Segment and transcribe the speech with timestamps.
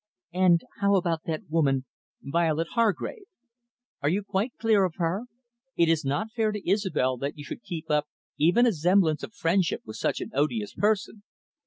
[0.33, 1.85] "And how about that woman,
[2.23, 3.27] Violet Hargrave?
[4.01, 5.25] Are you quite clear of her?
[5.75, 9.31] It is not fair to Isobel that you should keep up even a semblance of
[9.35, 11.21] friendship with such an odious person."